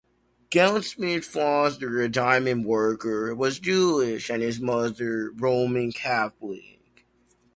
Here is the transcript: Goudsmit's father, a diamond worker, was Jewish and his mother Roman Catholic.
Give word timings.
Goudsmit's 0.49 1.27
father, 1.27 2.01
a 2.01 2.09
diamond 2.09 2.65
worker, 2.65 3.35
was 3.35 3.59
Jewish 3.59 4.31
and 4.31 4.41
his 4.41 4.59
mother 4.59 5.29
Roman 5.35 5.91
Catholic. 5.91 7.05